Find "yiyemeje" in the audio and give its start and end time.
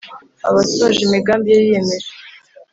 1.63-2.09